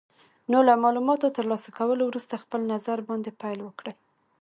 نو 0.51 0.57
له 0.67 0.73
مالوماتو 0.83 1.27
تر 1.37 1.45
لاسه 1.51 1.69
کولو 1.77 2.03
وروسته 2.07 2.41
خپل 2.43 2.61
نظر 2.73 2.97
باندې 3.09 3.37
پیل 3.41 3.59
وکړئ. 3.63 3.95